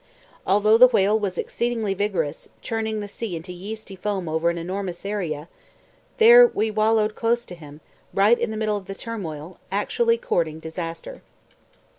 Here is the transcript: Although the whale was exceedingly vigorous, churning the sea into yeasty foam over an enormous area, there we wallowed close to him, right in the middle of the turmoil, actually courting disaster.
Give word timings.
Although 0.47 0.79
the 0.79 0.87
whale 0.87 1.19
was 1.19 1.37
exceedingly 1.37 1.93
vigorous, 1.93 2.49
churning 2.59 3.01
the 3.01 3.07
sea 3.07 3.35
into 3.35 3.53
yeasty 3.53 3.95
foam 3.95 4.27
over 4.27 4.49
an 4.49 4.57
enormous 4.57 5.05
area, 5.05 5.47
there 6.17 6.47
we 6.47 6.71
wallowed 6.71 7.13
close 7.13 7.45
to 7.45 7.53
him, 7.53 7.81
right 8.11 8.39
in 8.39 8.49
the 8.49 8.57
middle 8.57 8.77
of 8.77 8.87
the 8.87 8.95
turmoil, 8.95 9.59
actually 9.71 10.17
courting 10.17 10.59
disaster. 10.59 11.21